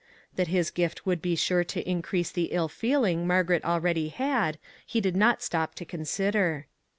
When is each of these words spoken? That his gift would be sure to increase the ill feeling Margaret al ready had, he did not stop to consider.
That 0.35 0.47
his 0.47 0.71
gift 0.71 1.05
would 1.05 1.21
be 1.21 1.35
sure 1.35 1.63
to 1.65 1.87
increase 1.87 2.31
the 2.31 2.45
ill 2.45 2.67
feeling 2.67 3.27
Margaret 3.27 3.61
al 3.63 3.79
ready 3.79 4.07
had, 4.09 4.57
he 4.83 4.99
did 4.99 5.15
not 5.15 5.43
stop 5.43 5.75
to 5.75 5.85
consider. 5.85 6.65